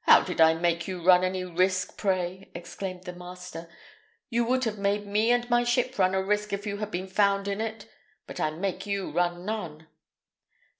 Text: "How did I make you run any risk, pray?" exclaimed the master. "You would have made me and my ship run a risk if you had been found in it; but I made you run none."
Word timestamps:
"How 0.00 0.20
did 0.20 0.40
I 0.40 0.54
make 0.54 0.88
you 0.88 1.00
run 1.00 1.22
any 1.22 1.44
risk, 1.44 1.96
pray?" 1.96 2.50
exclaimed 2.56 3.04
the 3.04 3.12
master. 3.12 3.68
"You 4.28 4.44
would 4.46 4.64
have 4.64 4.78
made 4.78 5.06
me 5.06 5.30
and 5.30 5.48
my 5.48 5.62
ship 5.62 5.96
run 5.96 6.12
a 6.12 6.20
risk 6.20 6.52
if 6.52 6.66
you 6.66 6.78
had 6.78 6.90
been 6.90 7.06
found 7.06 7.46
in 7.46 7.60
it; 7.60 7.88
but 8.26 8.40
I 8.40 8.50
made 8.50 8.84
you 8.84 9.12
run 9.12 9.44
none." 9.46 9.86